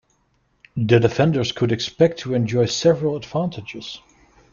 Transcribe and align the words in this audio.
The 0.77 0.99
defenders 0.99 1.51
could 1.51 1.71
expect 1.71 2.21
to 2.21 2.33
enjoy 2.33 2.65
several 2.65 3.15
advantages. 3.15 4.01